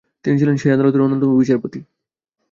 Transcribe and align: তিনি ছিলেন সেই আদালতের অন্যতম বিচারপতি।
তিনি 0.25 0.35
ছিলেন 0.39 0.55
সেই 0.57 0.71
আদালতের 0.71 1.01
অন্যতম 1.01 1.29
বিচারপতি। 1.39 1.79